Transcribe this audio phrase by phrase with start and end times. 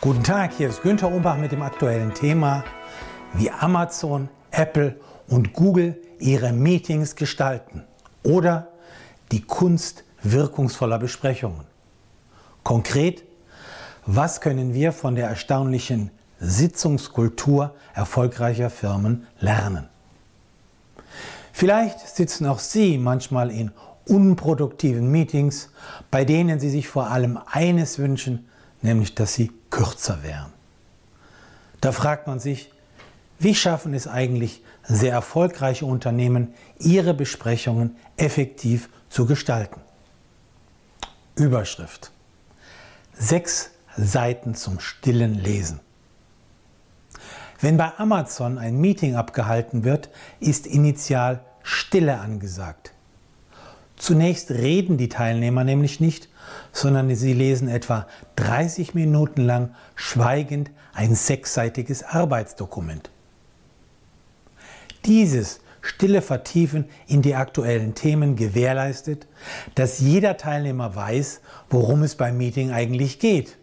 [0.00, 2.62] Guten Tag, hier ist Günther Umbach mit dem aktuellen Thema,
[3.34, 4.94] wie Amazon, Apple
[5.26, 7.82] und Google ihre Meetings gestalten
[8.22, 8.68] oder
[9.32, 11.64] die Kunst wirkungsvoller Besprechungen.
[12.62, 13.24] Konkret,
[14.06, 19.88] was können wir von der erstaunlichen Sitzungskultur erfolgreicher Firmen lernen?
[21.52, 23.72] Vielleicht sitzen auch Sie manchmal in
[24.06, 25.70] unproduktiven Meetings,
[26.12, 28.48] bei denen Sie sich vor allem eines wünschen,
[28.82, 30.52] nämlich dass sie kürzer wären.
[31.80, 32.72] Da fragt man sich,
[33.38, 39.80] wie schaffen es eigentlich sehr erfolgreiche Unternehmen, ihre Besprechungen effektiv zu gestalten?
[41.36, 42.10] Überschrift.
[43.12, 45.80] Sechs Seiten zum stillen Lesen.
[47.60, 52.92] Wenn bei Amazon ein Meeting abgehalten wird, ist initial Stille angesagt.
[53.98, 56.28] Zunächst reden die Teilnehmer nämlich nicht,
[56.72, 63.10] sondern sie lesen etwa 30 Minuten lang schweigend ein sechsseitiges Arbeitsdokument.
[65.04, 69.26] Dieses stille Vertiefen in die aktuellen Themen gewährleistet,
[69.74, 71.40] dass jeder Teilnehmer weiß,
[71.70, 73.56] worum es beim Meeting eigentlich geht.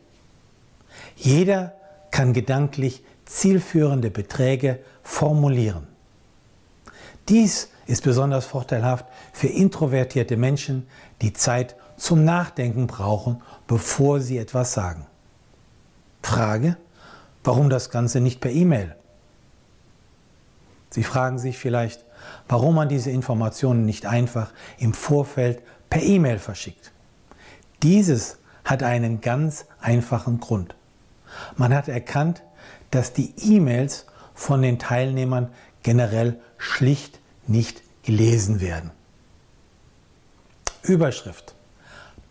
[1.15, 1.73] Jeder
[2.11, 5.94] kann gedanklich zielführende Beträge formulieren.
[7.29, 10.87] Dies ist besonders vorteilhaft für introvertierte Menschen,
[11.21, 15.05] die Zeit zum Nachdenken brauchen, bevor sie etwas sagen.
[16.21, 16.77] Frage,
[17.43, 18.95] warum das Ganze nicht per E-Mail?
[20.89, 22.05] Sie fragen sich vielleicht,
[22.47, 26.91] warum man diese Informationen nicht einfach im Vorfeld per E-Mail verschickt.
[27.83, 30.75] Dieses hat einen ganz einfachen Grund.
[31.55, 32.43] Man hat erkannt,
[32.91, 35.51] dass die E-Mails von den Teilnehmern
[35.85, 38.89] generell schlicht nicht gelesen werden.
[40.81, 41.53] Überschrift.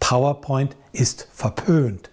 [0.01, 2.11] PowerPoint ist verpönt.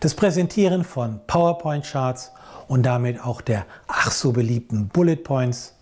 [0.00, 2.32] Das Präsentieren von PowerPoint-Charts
[2.66, 5.74] und damit auch der ach so beliebten Bullet Points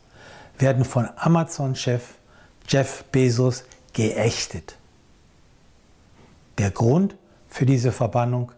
[0.58, 2.02] werden von Amazon-Chef
[2.68, 4.76] Jeff Bezos geächtet.
[6.58, 7.16] Der Grund
[7.48, 8.52] für diese Verbannung?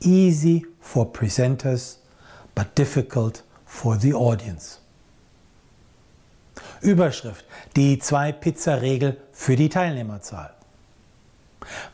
[0.00, 2.00] Easy for presenters,
[2.54, 4.78] but difficult for the audience.
[6.84, 7.44] Überschrift.
[7.76, 10.50] Die Zwei-Pizza-Regel für die Teilnehmerzahl.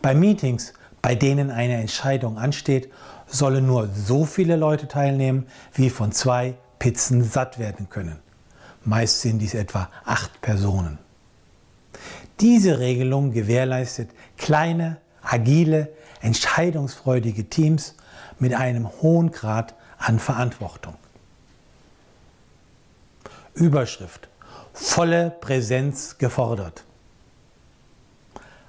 [0.03, 2.91] Bei Meetings, bei denen eine Entscheidung ansteht,
[3.28, 8.19] sollen nur so viele Leute teilnehmen, wie von zwei Pizzen satt werden können.
[8.84, 10.99] Meist sind dies etwa acht Personen.
[12.41, 15.91] Diese Regelung gewährleistet kleine, agile,
[16.21, 17.95] entscheidungsfreudige Teams
[18.41, 20.95] mit einem hohen Grad an Verantwortung.
[23.55, 24.28] Überschrift.
[24.73, 26.85] Volle Präsenz gefordert.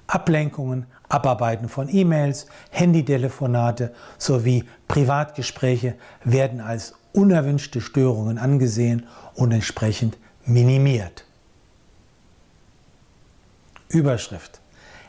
[0.06, 11.24] Ablenkungen, Abarbeiten von E-Mails, Handytelefonate sowie Privatgespräche werden als unerwünschte Störungen angesehen und entsprechend minimiert.
[13.88, 14.60] Überschrift.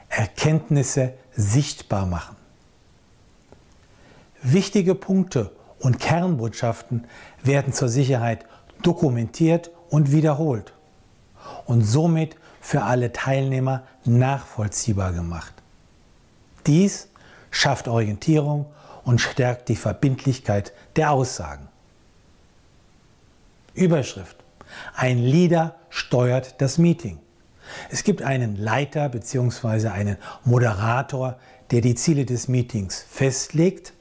[0.09, 2.35] Erkenntnisse sichtbar machen.
[4.41, 7.07] Wichtige Punkte und Kernbotschaften
[7.41, 8.45] werden zur Sicherheit
[8.81, 10.73] dokumentiert und wiederholt
[11.65, 15.53] und somit für alle Teilnehmer nachvollziehbar gemacht.
[16.65, 17.09] Dies
[17.51, 18.65] schafft Orientierung
[19.03, 21.67] und stärkt die Verbindlichkeit der Aussagen.
[23.73, 24.37] Überschrift.
[24.95, 27.19] Ein Leader steuert das Meeting.
[27.89, 29.89] Es gibt einen Leiter bzw.
[29.89, 31.37] einen Moderator,
[31.71, 33.93] der die Ziele des Meetings festlegt,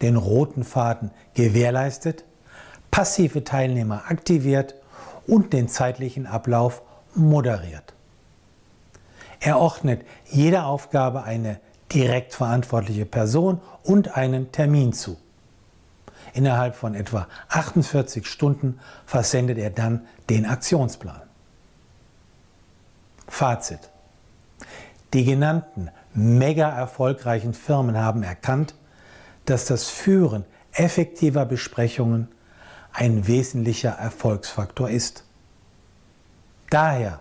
[0.00, 2.24] den roten Faden gewährleistet,
[2.90, 4.74] passive Teilnehmer aktiviert
[5.26, 6.82] und den zeitlichen Ablauf
[7.14, 7.94] moderiert.
[9.40, 11.60] Er ordnet jeder Aufgabe eine
[11.92, 15.18] direkt verantwortliche Person und einen Termin zu.
[16.32, 21.20] Innerhalb von etwa 48 Stunden versendet er dann den Aktionsplan.
[23.28, 23.90] Fazit.
[25.12, 28.74] Die genannten mega erfolgreichen Firmen haben erkannt,
[29.44, 32.28] dass das Führen effektiver Besprechungen
[32.92, 35.24] ein wesentlicher Erfolgsfaktor ist.
[36.70, 37.20] Daher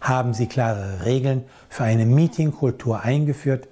[0.00, 3.68] haben sie klare Regeln für eine Meetingkultur eingeführt,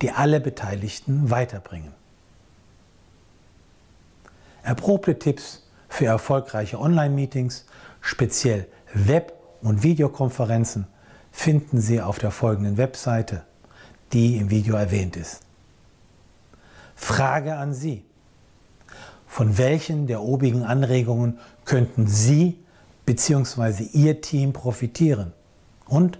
[0.00, 1.92] die alle Beteiligten weiterbringen.
[4.62, 7.66] Erprobte Tipps für erfolgreiche Online-Meetings,
[8.00, 10.86] speziell Web- und Videokonferenzen,
[11.32, 13.44] finden Sie auf der folgenden Webseite,
[14.12, 15.40] die im Video erwähnt ist.
[16.94, 18.04] Frage an Sie
[19.32, 22.58] von welchen der obigen Anregungen könnten Sie
[23.06, 23.84] bzw.
[23.94, 25.32] Ihr Team profitieren?
[25.86, 26.18] Und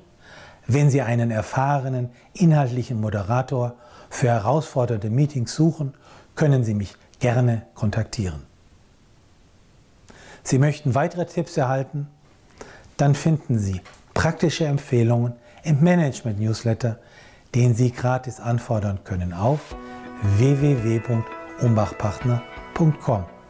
[0.66, 3.74] wenn Sie einen erfahrenen, inhaltlichen Moderator
[4.08, 5.92] für herausfordernde Meetings suchen,
[6.36, 8.44] können Sie mich gerne kontaktieren.
[10.42, 12.08] Sie möchten weitere Tipps erhalten?
[12.96, 13.82] Dann finden Sie
[14.14, 16.98] praktische Empfehlungen im Management-Newsletter,
[17.54, 19.76] den Sie gratis anfordern können auf
[20.38, 23.41] www.umbachpartner.com www.j.com